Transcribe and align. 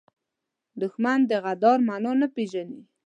دښمن 0.81 1.19
د 1.29 1.31
عذر 1.47 1.77
معنا 1.87 2.11
نه 2.21 2.27
پېژني 2.35 2.79